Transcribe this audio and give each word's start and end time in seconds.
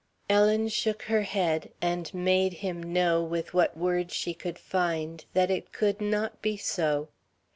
Ellen 0.31 0.67
shook 0.67 1.03
her 1.03 1.21
head, 1.21 1.69
and 1.79 2.11
made 2.11 2.53
him 2.65 2.81
know, 2.81 3.21
with 3.23 3.53
what 3.53 3.77
words 3.77 4.15
she 4.15 4.33
could 4.33 4.57
find, 4.57 5.23
that 5.33 5.51
it 5.51 5.71
could 5.71 6.01
not 6.01 6.41
be 6.41 6.57
so. 6.57 7.09